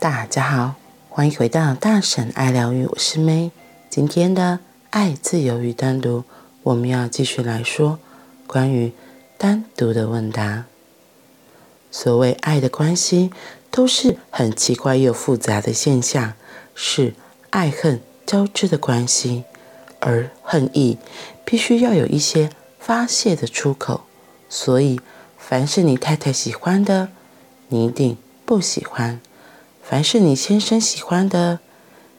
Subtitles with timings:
[0.00, 0.76] 大家好，
[1.10, 3.50] 欢迎回到大婶爱疗愈，我是 May。
[3.90, 6.24] 今天的爱、自由与单独，
[6.62, 7.98] 我们要继续来说
[8.46, 8.94] 关于
[9.36, 10.64] 单独的问答。
[11.90, 13.30] 所谓爱的关系，
[13.70, 16.32] 都是很奇怪又复杂的现象，
[16.74, 17.12] 是
[17.50, 19.44] 爱恨交织的关系，
[19.98, 20.96] 而恨意
[21.44, 24.04] 必须要有一些发泄的出口。
[24.48, 24.98] 所以，
[25.36, 27.10] 凡是你太太喜欢的，
[27.68, 29.20] 你一定不喜欢；
[29.90, 31.58] 凡是你先生喜欢的，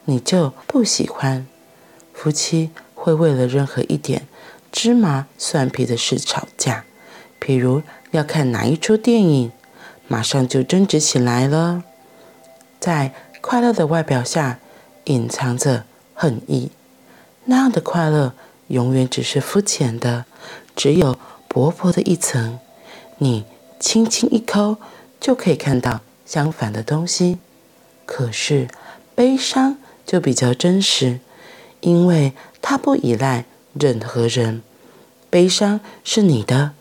[0.03, 1.47] 你就不喜欢。
[2.13, 4.27] 夫妻会为了任何一点
[4.73, 6.83] 芝麻蒜皮的事吵架，
[7.39, 9.53] 譬如要看哪一出电影，
[10.09, 11.85] 马上就争执起来了。
[12.77, 14.59] 在快乐的外表下，
[15.05, 16.71] 隐藏着恨意。
[17.45, 18.33] 那样的快乐
[18.67, 20.25] 永远只是肤浅的，
[20.75, 22.59] 只有薄薄的一层。
[23.19, 23.45] 你
[23.79, 24.75] 轻轻一抠
[25.21, 27.39] 就可以看到相反的东西。
[28.11, 28.67] 可是
[29.15, 31.21] 悲伤就比较真实，
[31.79, 34.61] 因为它不依赖任何人。
[35.29, 36.73] 悲伤是你的，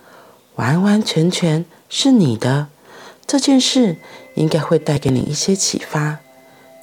[0.57, 2.67] 完完全全是你的。
[3.29, 3.99] 这件事
[4.35, 6.19] 应该会带给你一些启发，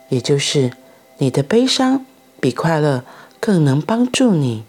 [0.08, 0.72] 也就是
[1.17, 2.06] 你的悲伤
[2.39, 3.04] 比快乐
[3.42, 4.64] 更能帮助你。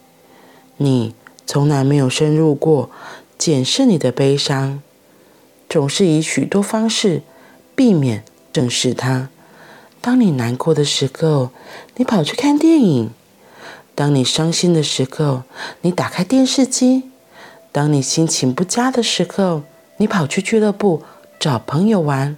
[0.79, 1.15] 你
[1.47, 2.91] 从来没有深入过
[3.39, 4.83] 检视你的悲伤，
[5.69, 7.23] 总是以许多方式
[7.77, 9.31] 避免正视它。
[10.01, 11.51] 当你难过的时候，
[11.97, 13.09] 你跑去看电影；
[13.95, 15.43] 当你伤心的时候，
[15.83, 17.03] 你打开电视机；
[17.73, 19.63] 当你心情不佳的时候，
[19.99, 21.03] 你跑去俱乐部。
[21.41, 22.37] 找朋友玩，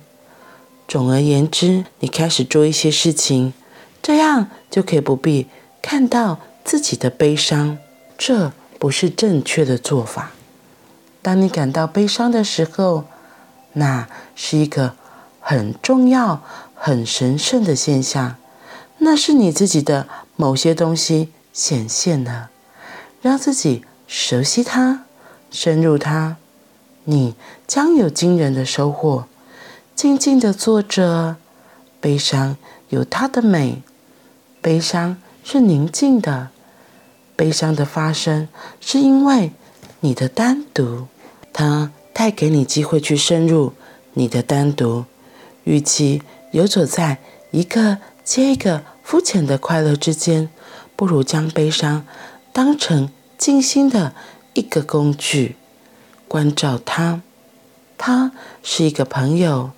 [0.86, 3.54] 总而言之，你开始做一些事情，
[4.02, 5.46] 这样就可以不必
[5.80, 7.78] 看到自己的悲伤。
[8.18, 10.32] 这不是正确的做法。
[11.22, 13.04] 当你感到悲伤的时候，
[13.72, 14.94] 那是一个
[15.40, 16.42] 很重要、
[16.82, 18.36] 很神圣的现象，
[19.00, 22.48] 那是你自己的某些东西显现了，
[23.20, 25.04] 让自己熟悉它，
[25.50, 26.38] 深入它。
[27.04, 27.34] 你
[27.66, 29.26] 将有惊人的收获。
[29.94, 31.36] 静静地坐着，
[32.00, 32.56] 悲伤
[32.88, 33.82] 有它的美。
[34.62, 36.48] 悲伤是宁静的，
[37.36, 38.48] 悲伤的发生
[38.80, 39.52] 是因为
[40.00, 41.08] 你的单独，
[41.52, 43.74] 它带给你机会去深入
[44.14, 45.04] 你的单独。
[45.64, 46.22] 与其
[46.52, 47.18] 游走在
[47.50, 50.48] 一个接一个肤浅的快乐之间，
[50.96, 52.06] 不如将悲伤
[52.52, 54.14] 当成静心的
[54.54, 55.56] 一个工具。
[56.28, 57.22] 关照他，
[57.98, 59.70] 他是一个朋友，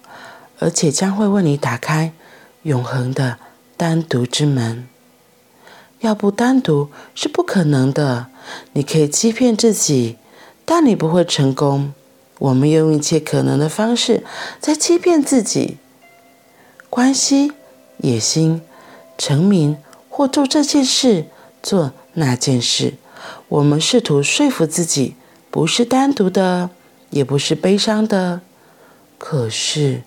[0.59, 2.13] 而且将会为你打开
[2.63, 3.39] 永恒的
[3.77, 4.87] 单独之门。
[6.01, 8.27] 要不单独是不可能的。
[8.73, 10.17] 你可以欺骗自己，
[10.65, 11.95] 但你不会成功。
[12.39, 14.25] 我们用一切可能的方式
[14.59, 15.79] 在欺骗自己。
[16.95, 17.53] 关系、
[18.03, 18.61] 野心、
[19.17, 19.79] 成名
[20.11, 21.25] 或做这件事、
[21.63, 22.97] 做那件事，
[23.49, 25.15] 我们试图说服自己。
[25.51, 26.69] 不是单独的，
[27.09, 28.43] 也不是悲伤的，
[29.17, 30.03] 可是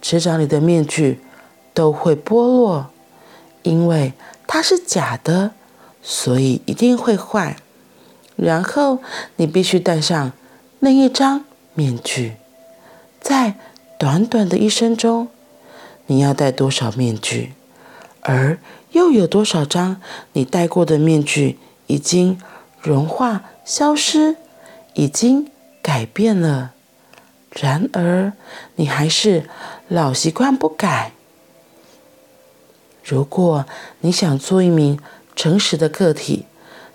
[0.00, 1.18] 迟早你的面具
[1.74, 2.90] 都会剥落，
[3.62, 4.12] 因为
[4.46, 5.50] 它是假的，
[6.00, 7.56] 所以一定会坏。
[8.36, 9.00] 然后
[9.34, 10.32] 你必须戴上
[10.78, 11.44] 另一张
[11.74, 12.36] 面具。
[13.20, 13.56] 在
[13.98, 15.26] 短短的一生中，
[16.08, 17.54] 你要戴多少面具？
[18.20, 18.58] 而
[18.90, 20.02] 又有多少张
[20.32, 22.38] 你戴过的面具已经
[22.82, 24.36] 融化、消失？
[24.94, 25.48] 已经
[25.80, 26.72] 改变了，
[27.52, 28.32] 然而
[28.74, 29.48] 你还是
[29.86, 31.12] 老习惯不改。
[33.04, 33.64] 如果
[34.00, 34.98] 你想做一名
[35.36, 36.46] 诚实的个体，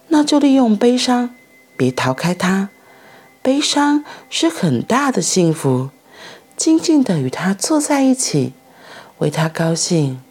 [0.09, 1.34] 那就利用悲伤，
[1.78, 2.69] 别逃开它。
[3.41, 5.90] 悲伤是很大的幸福，
[6.57, 8.53] 静静的与它坐在一起，
[9.19, 10.22] 为他高兴。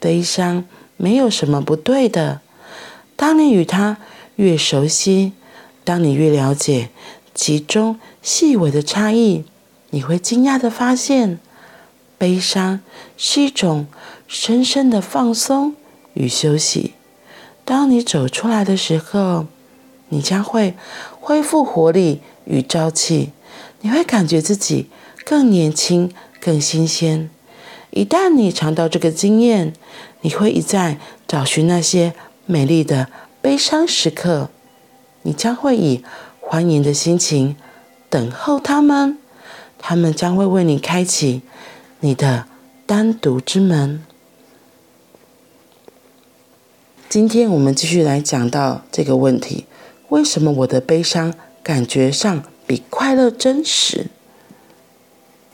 [0.00, 0.64] 悲伤
[0.96, 2.40] 没有什么不对的，
[3.16, 3.98] 当你与他
[4.36, 5.32] 越熟悉。
[5.84, 6.90] 当你越了解
[7.34, 9.44] 其中细微的差异，
[9.88, 11.38] 你会惊讶的发现，
[12.18, 12.80] 悲伤
[13.16, 13.86] 是一种
[14.26, 15.74] 深深的放松
[16.12, 16.92] 与休息。
[17.64, 19.46] 当你走出来的时候，
[20.10, 20.74] 你将会
[21.18, 23.32] 恢复活力与朝气，
[23.80, 24.90] 你会感觉自己
[25.24, 27.30] 更年轻、更新鲜。
[27.90, 29.72] 一旦你尝到这个经验，
[30.20, 32.14] 你会一再找寻那些
[32.46, 33.08] 美丽的
[33.40, 34.50] 悲伤时刻。
[35.22, 36.04] 你将会以
[36.40, 37.56] 欢迎的心情
[38.08, 39.18] 等候他们，
[39.78, 41.42] 他们将会为你开启
[42.00, 42.46] 你的
[42.86, 44.04] 单独之门。
[47.08, 49.64] 今天我们继续来讲到这个问题：
[50.10, 54.08] 为什么我的悲伤感觉上比快乐真实？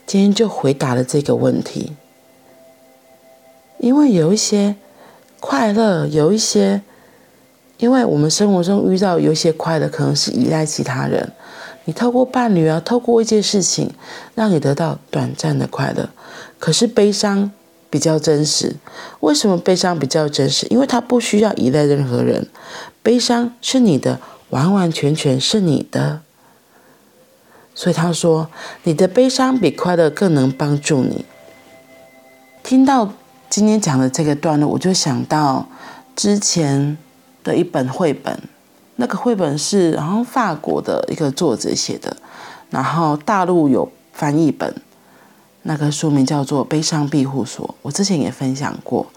[0.05, 1.93] 今天就回答了这个问题。
[3.85, 4.75] 因为有一些
[5.39, 6.81] 快乐，有一些，
[7.77, 11.31] 因为我们生活中遇到有一些快乐，可能是依赖其他人。
[11.83, 13.91] 你透过伴侣啊，透过一件事情，
[14.33, 16.09] 让你得到短暂的快乐。
[16.57, 17.51] 可是悲伤
[17.91, 18.75] 比较真实。
[19.19, 20.65] 为什么悲伤比较真实？
[20.71, 22.47] 因为它不需要依赖任何人，
[23.03, 26.21] 悲伤是你的，完完全全是你的。
[27.75, 28.49] 所以他说，
[28.81, 31.23] 你的悲伤比快乐更能帮助你。
[32.63, 33.13] 听到
[33.55, 35.65] 今天讲的这个段落，我就想到
[36.13, 36.97] 之前
[37.41, 38.37] 的一本绘本。
[38.97, 42.17] 那个绘本是然后法国的一个作者写的，
[42.69, 44.75] 然后大陆有翻译本，
[45.61, 47.65] 那个书名叫做《悲伤庇护所》。
[47.81, 49.07] 我之前也分享过，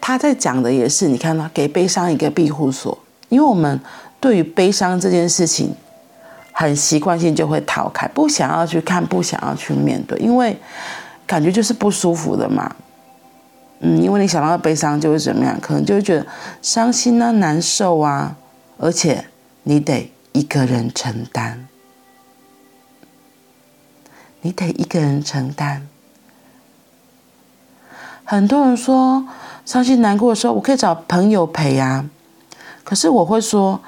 [0.00, 2.98] 他在讲的也是，你看他给悲伤一个庇护所，
[3.28, 3.80] 因为我们
[4.18, 5.72] 对于悲伤这件事情，
[6.50, 10.58] 很习惯性就会逃开，不想要去看，不想要去面对，因为
[11.24, 12.74] 感觉就是不舒服的嘛。
[13.84, 16.24] 嗯，因为你想到悲伤就会怎么样，可能就会觉得
[16.62, 18.36] 伤心啊、难受啊。
[18.78, 19.26] 而且
[19.64, 21.66] 你得一个人承担，
[24.40, 25.86] 你得一个人承担。
[28.24, 29.26] 很多人说
[29.64, 32.08] 伤心难过的时候，我可以找朋友陪啊。
[32.84, 33.80] 可是我会说，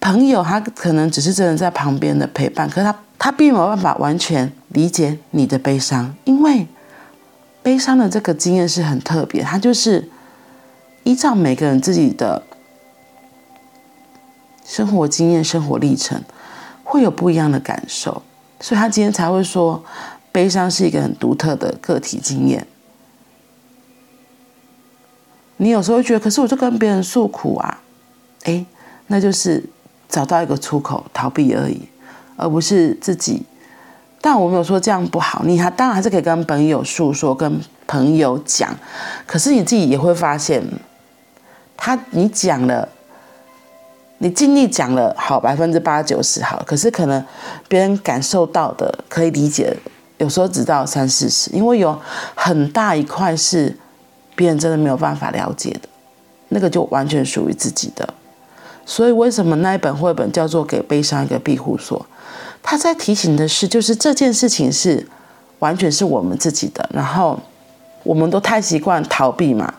[0.00, 6.66] 朋友他可能只是真的在旁边的陪伴，可是他他并没有办法完全理解你的悲伤，因为
[7.64, 10.08] 悲伤的这个经验是很特别，它就是
[11.02, 12.44] 依照每个人自己的。
[14.66, 16.22] 生活经验、生活历程
[16.82, 18.22] 会有不一样的感受，
[18.58, 19.84] 所以他今天才会说，
[20.32, 22.66] 悲伤是一个很独特的个体经验。
[25.58, 27.82] 你有时候觉得，可是我就跟别人诉苦啊，
[28.44, 28.64] 诶，
[29.08, 29.62] 那就是
[30.08, 31.82] 找到一个出口，逃避而已，
[32.36, 33.42] 而不是自己。
[34.24, 38.74] 但我没有说这样不好，你还当然还是可以跟朋友诉说，跟朋友讲，
[39.26, 40.64] 可是你自己也会发现，
[41.76, 42.88] 他你讲了。
[44.18, 47.22] 你尽力讲了好百分之八九十好，可是可能
[47.68, 49.76] 别人感受到的可以理解，
[50.16, 52.00] 有时候只到三四十，因为有
[52.34, 53.76] 很大一块是
[54.34, 55.88] 别人真的没有办法了解的，
[56.48, 58.08] 那个就完全属于自己的。
[58.86, 62.00] 所以为什么那一本绘本叫做《给悲伤一个庇护所》？
[62.66, 65.06] 他在提醒的是，就是这件事情是
[65.58, 67.38] 完全是我们自己的，然后
[68.02, 69.72] 我们都太习惯逃避嘛。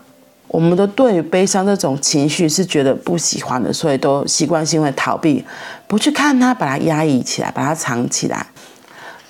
[0.46, 5.44] 我们都对于悲伤这种情绪是觉得不喜欢的，所以都习惯性会逃避，
[5.88, 8.46] 不去看它，把它压抑起来，把它藏起来。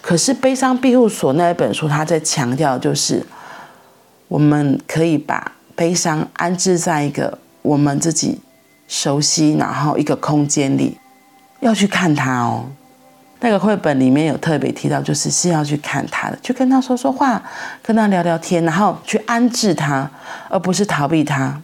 [0.03, 3.25] 可是《悲伤庇护所》那一本书，它在强调就是，
[4.29, 8.39] 我们可以把悲伤安置在一个我们自己
[8.87, 10.99] 熟悉，然后一个空间里，
[11.61, 12.67] 要去看它哦。
[13.47, 17.41] 那个绘本里面有特别提到，就是是要去看他的，去跟他说说话，
[17.81, 20.11] 跟他聊聊天，然后去安置他，
[20.49, 21.63] 而不是逃避他。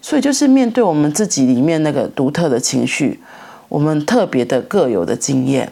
[0.00, 3.20] 所以就是面对我们自己里面那个独特的情绪，
[3.68, 5.70] 我们特别的各有的经验。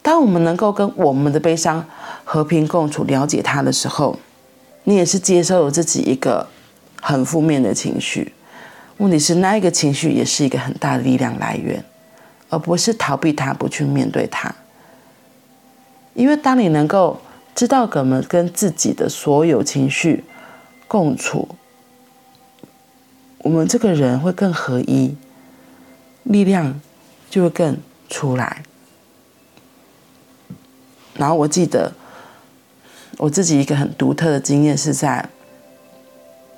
[0.00, 1.84] 当我们能够跟我们的悲伤
[2.24, 4.18] 和平共处，了解他的时候，
[4.84, 6.48] 你也是接受了自己一个
[7.02, 8.32] 很负面的情绪。
[8.96, 11.84] 问题是那一个情绪也是一个很大的力量来源。
[12.56, 14.54] 而不是逃避它，不去面对它。
[16.14, 17.20] 因为当你能够
[17.54, 20.24] 知道怎么跟自己的所有情绪
[20.88, 21.46] 共处，
[23.40, 25.14] 我们这个人会更合一，
[26.22, 26.80] 力量
[27.28, 27.76] 就会更
[28.08, 28.62] 出来。
[31.16, 31.92] 然后我记得
[33.18, 35.28] 我自己一个很独特的经验是在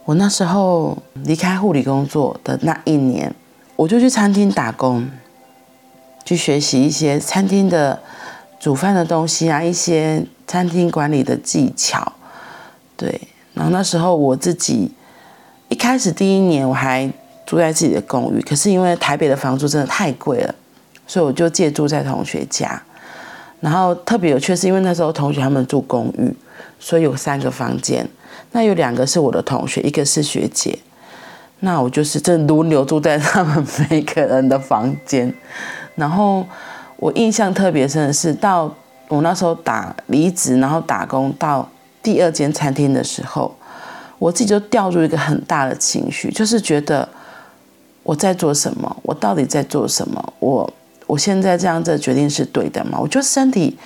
[0.05, 3.35] 我那时候离开护理工作的那一年，
[3.75, 5.09] 我就去餐厅打工。
[6.29, 7.99] 去学习一些餐厅的
[8.61, 12.13] 煮饭的东西啊，一些餐厅管理的技巧，
[12.99, 13.19] 对。
[13.55, 14.93] 然后那时候我自己
[15.71, 17.11] 一开始第一年我还
[17.47, 20.55] 住在自己的公寓，可是因为台北的房租真的太贵了，
[21.07, 22.83] 所以我就借住在同学家。
[23.61, 26.37] 然后特别有趣是因为那时候同学他们住公寓，
[26.79, 28.07] 所以有三个房间，
[28.53, 30.79] 那有两个是我的同学，一个是学姐。
[31.61, 35.33] 那我就是正轮流住在他们 每个人的房间。
[35.99, 36.47] 然后
[36.97, 38.73] 我印象特别深的是，到
[39.09, 41.69] 我那时候打离职，然后打工到
[42.03, 43.55] 第二间餐厅的时候，
[44.19, 47.09] 我自己就掉入一个很大的情绪，就是觉得
[48.05, 48.97] 我在做什么？
[49.03, 50.33] 我到底在做什么？
[50.39, 50.73] 我
[51.07, 52.99] 我现在这样子决定是对的吗？
[53.01, 53.77] 我就身体、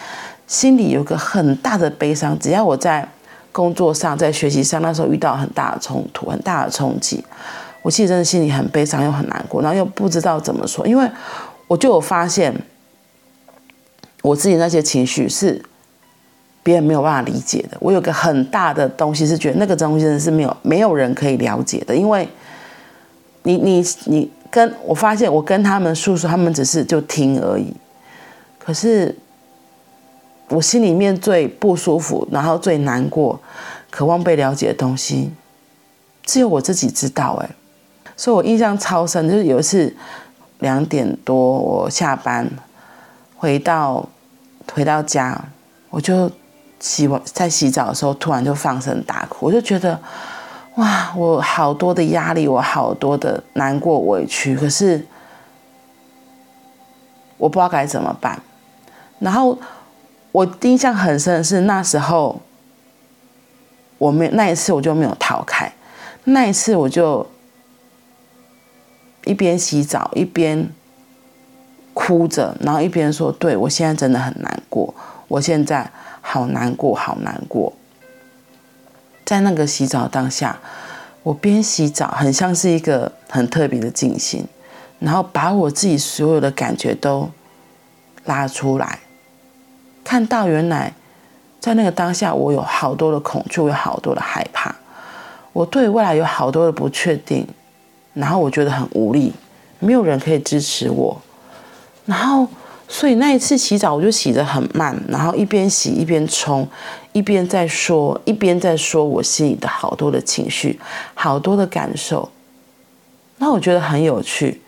[0.47, 2.39] 心里有个很大的悲伤。
[2.39, 3.09] 只要我在
[3.53, 7.25] 工作上、在学习上，那时候遇到很大的冲突、很大的冲击，
[7.83, 11.09] 我其实真的心里很悲伤又很难过，然后又不知道怎么说，因为。
[11.73, 12.55] 我就有发现，
[14.21, 15.65] 我自己那些情绪是
[16.63, 17.79] 别人没有办法理解的。
[17.81, 22.29] 我有个很大的东西是觉得那个东西真的是没有没有人可以了解的，因为
[23.45, 27.73] 你你你跟我发现，我跟他们诉说，他们只是就听而已。
[28.59, 29.17] 可是
[30.51, 33.41] 我心里面最不舒服，然后最难过、
[33.89, 35.31] 渴望被了解的东西，
[36.27, 37.43] 只有我自己知道。
[37.43, 37.49] 哎，
[38.15, 39.97] 所以我印象超深，就是有一次
[40.63, 42.49] 两点多我下班
[43.37, 44.09] 回到
[44.73, 45.39] 回到家，
[45.91, 46.31] 我就。
[46.85, 49.97] 洗完在洗澡的时候，突然就放声大哭，我就觉得，
[50.75, 55.07] 哇，我好多的压力，我好多的难过委屈，可是
[57.39, 58.37] 我不知道该怎么办。
[59.21, 59.57] 然后
[60.33, 62.41] 我印象很深的是那时候，
[63.99, 65.73] 我没那一次我就没有逃开，
[66.25, 67.25] 那一次我就
[69.25, 70.69] 一边洗澡一边
[71.95, 74.95] 哭着，然后一边说：“对，我现在真的很难过，
[75.29, 75.91] 我现在。”
[76.25, 77.73] 好难过，好难过。
[79.25, 80.57] 在那个洗澡当下，
[81.25, 84.47] 我边洗澡，很像是一个很特别的静心，
[85.01, 87.29] 然后把我自己所有的感觉都
[88.25, 89.01] 拉出来，
[90.05, 90.93] 看到原来
[91.59, 94.73] 在那个当下，我有好多的恐惧，有好多的害怕，
[95.53, 97.45] 我对未来有好多的不确定，
[98.15, 99.33] 然后我觉得很无力，
[99.79, 101.21] 没有人可以支持我，
[102.07, 102.47] 然后。
[102.89, 106.69] 所以那一次洗澡，我就洗得很慢，然后一边洗一边冲，
[107.13, 110.79] 一边在说，一边在说我心里的好多的情绪，
[111.15, 112.31] 好多的感受。
[113.39, 114.61] 那我觉得很有趣，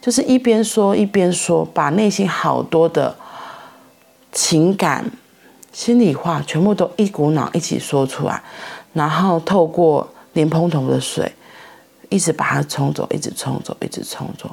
[0.00, 3.14] 就是一边说一边说，把内心好多的
[4.32, 5.08] 情感、
[5.72, 8.42] 心里话全部都一股脑一起说出来，
[8.92, 11.30] 然后透过莲蓬头的水，
[12.08, 14.50] 一直把它冲走，一直冲走，一直冲走。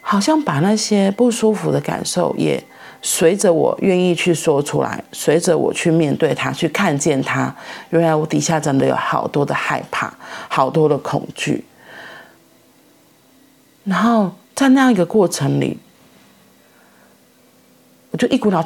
[0.00, 2.62] 好像把那些不舒服的感受也
[3.00, 7.54] 随着我愿意去说出来，随着我去面对它，去看见它。
[7.90, 10.12] 原来我底下真的有好多的害怕，
[10.48, 11.64] 好多的恐惧。
[13.84, 15.78] 然后在那样一个过程里，
[18.10, 18.62] 我就一股脑，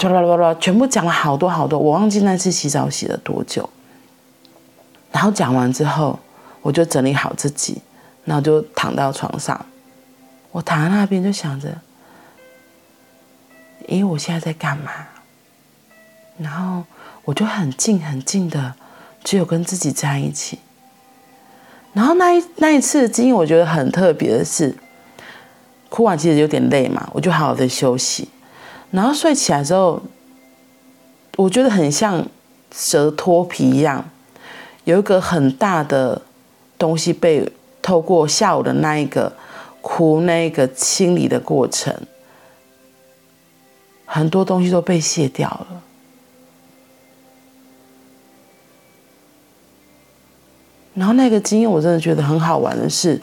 [0.55, 1.79] 全部讲了好多好多。
[1.79, 3.69] 我忘记那次洗澡洗了多久。
[5.13, 6.19] 然后讲完之后，
[6.65, 7.83] 我就整理好自己，
[8.25, 9.67] 然后就躺到床上。
[10.51, 11.77] 我躺在那边就想着，
[13.87, 14.91] 咦，我现在在干嘛？
[16.39, 16.85] 然后
[17.25, 18.75] 我就很静很静的，
[19.23, 20.59] 只有跟自己在一起。
[21.93, 24.75] 然后那一那一次的经验，我觉得很特别的是，
[25.91, 28.29] 哭完其实有点累嘛，我就好好的休息。
[28.91, 30.01] 然后睡起来之后，
[31.37, 32.27] 我觉得很像
[32.73, 34.09] 蛇脱皮一样，
[34.85, 36.23] 有一个很大的
[36.85, 37.51] 东西被
[37.81, 39.33] 透过下午的那一个。
[39.87, 41.95] 哭那一个清理的过程，
[44.07, 45.67] 很多东西都被卸掉了。
[50.95, 53.21] 然后那个经验我真的觉得很好玩的是，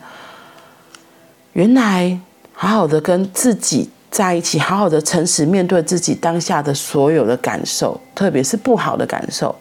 [1.53, 2.20] 原来
[2.53, 9.56] 好好的跟自己在一起，好好的诚实面对自己当下的所有的感受，特别是不好的感受，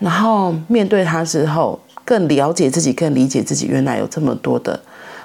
[0.00, 1.78] 然后面对它之后。
[2.02, 4.82] 更了解自己，更理解自己，原来有这么多的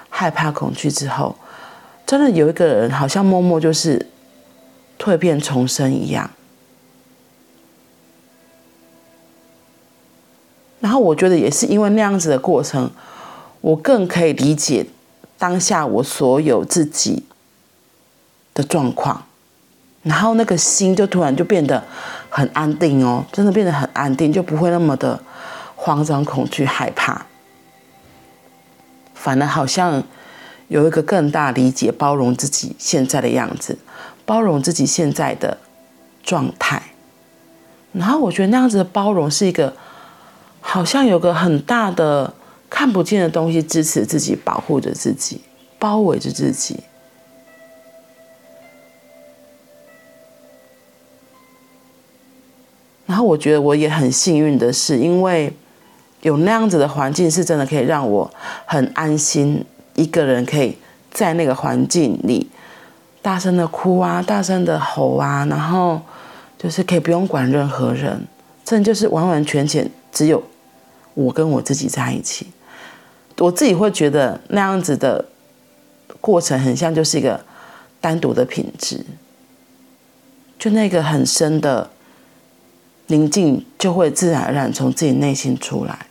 [0.08, 1.34] 害怕、恐惧之后，
[2.06, 4.06] 真的有一个人好像默默就是
[4.96, 6.30] 蜕变重生一样。
[10.78, 12.88] 然后我觉得也是因为那样子的过程，
[13.62, 14.86] 我更可以理解
[15.36, 17.24] 当下我所有自己
[18.54, 19.24] 的状况，
[20.04, 21.82] 然后那个心就突然就变得
[22.36, 25.18] 很安定哦，真的变得很安定，就不会那么的。
[25.74, 27.26] 慌张、恐惧、害怕，
[29.14, 30.02] 反而好像
[30.68, 33.78] 有一个更大理解、包容自己现在的样子，
[34.26, 35.58] 包容自己现在的
[36.22, 36.82] 状态。
[37.92, 39.74] 然后我觉得那样子的包容是一个，
[40.60, 42.34] 好像有个很大的
[42.68, 45.40] 看不见的东西支持自己、保护着自己、
[45.78, 46.80] 包围着自己。
[53.16, 55.50] 然后我觉得我也很幸运的是，因为。
[56.22, 58.28] 有那样子的环境，是真的可以让我
[58.64, 60.76] 很安心，一个人可以
[61.12, 62.50] 在那个环境里
[63.22, 66.00] 大声的哭啊，大声的吼啊，然后
[66.58, 68.26] 就是可以不用管任何人，
[68.64, 70.42] 真的就是完完全全只有
[71.14, 72.48] 我跟我自己在一起。
[73.38, 75.24] 我自己会觉得那样子的
[76.20, 77.40] 过程很像就是一个
[78.00, 79.04] 单独的品质，
[80.58, 81.88] 就那个很深的
[83.08, 86.06] 宁静就会自然而然从自己内心出来。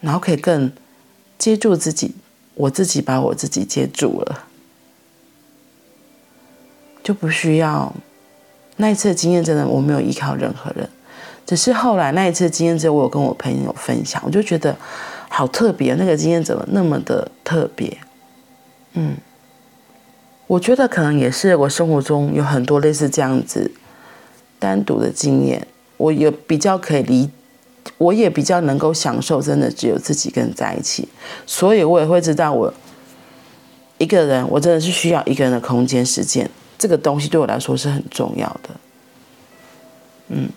[0.00, 0.72] 然后可以更
[1.38, 2.14] 接住自己，
[2.54, 4.44] 我自己把我自己接住了。
[7.02, 7.92] 就不需要。
[8.76, 10.88] 那一次的经验真的我没有依靠任何人，
[11.46, 14.76] 只是后来那一次的经验之后，我有跟我朋友分享，我就觉得
[15.28, 17.96] 好特别，那个经验怎么那么的特别？
[18.94, 19.16] 嗯，
[20.46, 23.70] 我觉得可能也是我生活中有很多类似这样子
[24.58, 27.30] 单独的经验，我也比较可以理，
[27.98, 31.08] 我也比较能够享受，真的只有自己跟人在一起，
[31.46, 32.72] 所以我也会知道我
[33.98, 36.48] 一个人，我真的是需要一个人的空间时间。
[36.76, 38.70] 这个东西对我来说是很重要的，
[40.30, 40.48] 嗯，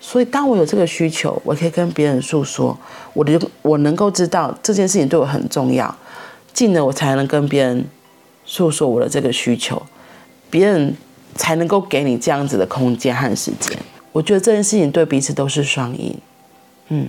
[0.00, 2.76] 所以当我有这个需求，我可以跟别人诉说，
[3.14, 5.96] 我的我能够知道这件事情对我很重要，
[6.52, 7.84] 进而我才能跟别人
[8.52, 9.80] 诉说我的这个需求，
[10.50, 10.94] 别人
[11.34, 13.78] 才能够给你这样子的空间和时间。
[14.12, 16.14] 我觉得这件事情对彼此都是双赢，
[16.88, 17.08] 嗯，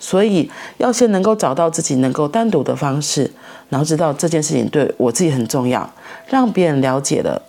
[0.00, 3.30] 所以要先能够找到自己能够单独的方式，
[3.68, 5.88] 然后知道这件事情对我自己很重要。
[6.28, 7.40] 让别人了解了，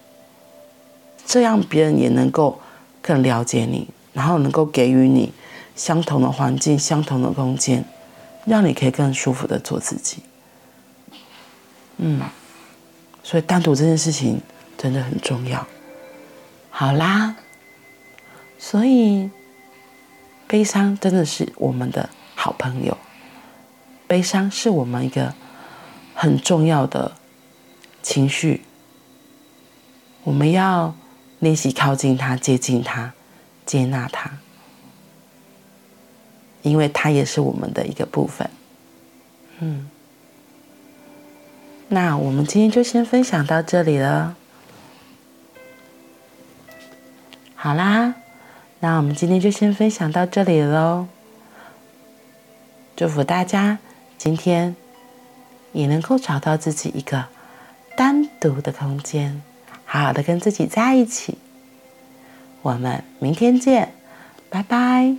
[1.26, 2.60] 这样别人也能够
[3.02, 5.34] 更了解你，然后能够给予你
[5.76, 7.84] 相同的环境、相同的空间，
[8.46, 10.18] 让你可以更舒服的做自己。
[11.98, 12.22] 嗯，
[13.26, 14.40] 所以单独这件事情
[14.78, 15.66] 真的很重要。
[16.70, 17.36] 好啦，
[18.60, 19.32] 所以
[20.48, 22.96] 悲伤真的是我们的好朋友，
[24.06, 25.34] 悲伤是我们一个
[26.14, 27.14] 很重要的。
[28.08, 28.62] 情绪，
[30.24, 30.94] 我们要
[31.40, 33.12] 练习靠近他、接近他、
[33.66, 34.38] 接纳他，
[36.62, 38.48] 因为他也是我们的一个部分。
[39.58, 39.90] 嗯，
[41.88, 44.36] 那我们今天就先分享到这里了。
[47.56, 48.16] 好啦，
[48.80, 51.08] 那我们今天就先分享到这里喽。
[52.96, 53.80] 祝福大家
[54.18, 54.76] 今天
[55.74, 57.26] 也能够找到自己一个。
[57.98, 59.42] 单独的空间，
[59.86, 61.38] 好好的跟自己在一起。
[62.62, 63.94] 我们明天见，
[64.50, 65.16] 拜拜。